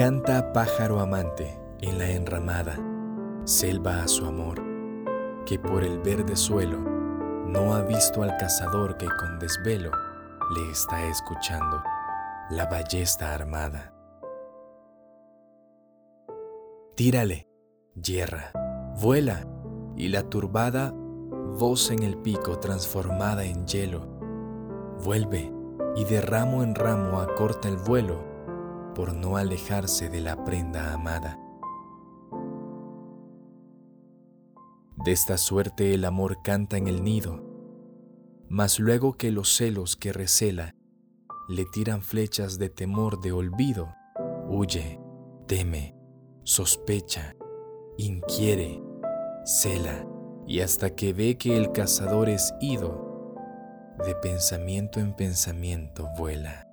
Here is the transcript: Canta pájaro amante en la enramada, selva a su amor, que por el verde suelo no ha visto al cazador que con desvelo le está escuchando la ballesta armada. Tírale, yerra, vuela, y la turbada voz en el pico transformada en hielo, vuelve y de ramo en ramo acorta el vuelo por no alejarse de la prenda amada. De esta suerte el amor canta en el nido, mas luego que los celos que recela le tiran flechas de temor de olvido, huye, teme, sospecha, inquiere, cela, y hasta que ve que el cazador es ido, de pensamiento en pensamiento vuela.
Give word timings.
Canta 0.00 0.54
pájaro 0.54 0.98
amante 0.98 1.60
en 1.82 1.98
la 1.98 2.08
enramada, 2.08 2.74
selva 3.44 4.02
a 4.02 4.08
su 4.08 4.24
amor, 4.24 4.58
que 5.44 5.58
por 5.58 5.84
el 5.84 5.98
verde 5.98 6.36
suelo 6.36 6.78
no 7.46 7.74
ha 7.74 7.82
visto 7.82 8.22
al 8.22 8.34
cazador 8.38 8.96
que 8.96 9.06
con 9.20 9.38
desvelo 9.38 9.90
le 10.54 10.70
está 10.70 11.04
escuchando 11.04 11.82
la 12.48 12.64
ballesta 12.64 13.34
armada. 13.34 13.92
Tírale, 16.96 17.46
yerra, 17.94 18.52
vuela, 18.98 19.46
y 19.96 20.08
la 20.08 20.22
turbada 20.22 20.94
voz 20.94 21.90
en 21.90 22.04
el 22.04 22.16
pico 22.16 22.58
transformada 22.58 23.44
en 23.44 23.66
hielo, 23.66 24.06
vuelve 25.04 25.52
y 25.94 26.04
de 26.04 26.22
ramo 26.22 26.62
en 26.62 26.74
ramo 26.74 27.20
acorta 27.20 27.68
el 27.68 27.76
vuelo 27.76 28.29
por 29.00 29.14
no 29.14 29.38
alejarse 29.38 30.10
de 30.10 30.20
la 30.20 30.44
prenda 30.44 30.92
amada. 30.92 31.38
De 35.02 35.12
esta 35.12 35.38
suerte 35.38 35.94
el 35.94 36.04
amor 36.04 36.42
canta 36.44 36.76
en 36.76 36.86
el 36.86 37.02
nido, 37.02 37.42
mas 38.50 38.78
luego 38.78 39.14
que 39.14 39.32
los 39.32 39.56
celos 39.56 39.96
que 39.96 40.12
recela 40.12 40.74
le 41.48 41.64
tiran 41.64 42.02
flechas 42.02 42.58
de 42.58 42.68
temor 42.68 43.22
de 43.22 43.32
olvido, 43.32 43.88
huye, 44.50 45.00
teme, 45.46 45.96
sospecha, 46.42 47.34
inquiere, 47.96 48.82
cela, 49.46 50.06
y 50.46 50.60
hasta 50.60 50.94
que 50.94 51.14
ve 51.14 51.38
que 51.38 51.56
el 51.56 51.72
cazador 51.72 52.28
es 52.28 52.52
ido, 52.60 53.34
de 54.04 54.14
pensamiento 54.16 55.00
en 55.00 55.16
pensamiento 55.16 56.06
vuela. 56.18 56.69